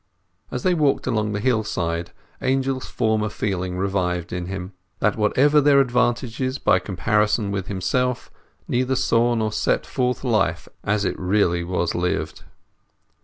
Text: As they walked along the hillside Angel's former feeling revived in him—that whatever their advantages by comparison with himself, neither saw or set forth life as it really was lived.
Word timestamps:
As 0.49 0.63
they 0.63 0.73
walked 0.73 1.05
along 1.05 1.31
the 1.33 1.39
hillside 1.39 2.09
Angel's 2.41 2.87
former 2.87 3.29
feeling 3.29 3.77
revived 3.77 4.33
in 4.33 4.47
him—that 4.47 5.15
whatever 5.15 5.61
their 5.61 5.79
advantages 5.79 6.57
by 6.57 6.79
comparison 6.79 7.51
with 7.51 7.67
himself, 7.67 8.31
neither 8.67 8.95
saw 8.95 9.39
or 9.39 9.51
set 9.51 9.85
forth 9.85 10.23
life 10.23 10.67
as 10.83 11.05
it 11.05 11.19
really 11.19 11.63
was 11.63 11.93
lived. 11.93 12.45